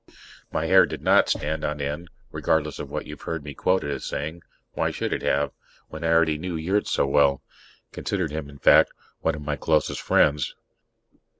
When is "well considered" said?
7.05-8.31